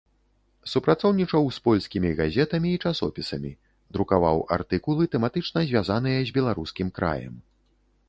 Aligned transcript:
Супрацоўнічаў 0.71 1.45
з 1.57 1.63
польскімі 1.67 2.09
газетамі 2.21 2.69
і 2.79 2.81
часопісамі, 2.91 3.51
друкаваў 3.99 4.37
артыкулы 4.59 5.03
тэматычна 5.17 5.59
звязаныя 5.71 6.19
з 6.35 6.39
беларускім 6.41 6.87
краем. 7.01 7.33